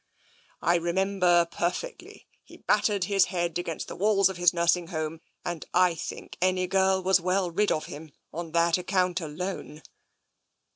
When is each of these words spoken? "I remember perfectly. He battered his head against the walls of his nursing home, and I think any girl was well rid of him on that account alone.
"I 0.71 0.77
remember 0.77 1.45
perfectly. 1.51 2.25
He 2.43 2.57
battered 2.57 3.03
his 3.03 3.25
head 3.25 3.59
against 3.59 3.87
the 3.87 3.95
walls 3.95 4.29
of 4.29 4.37
his 4.37 4.51
nursing 4.51 4.87
home, 4.87 5.21
and 5.45 5.63
I 5.75 5.93
think 5.93 6.37
any 6.41 6.65
girl 6.65 7.03
was 7.03 7.21
well 7.21 7.51
rid 7.51 7.71
of 7.71 7.85
him 7.85 8.11
on 8.33 8.51
that 8.53 8.79
account 8.79 9.21
alone. 9.21 9.83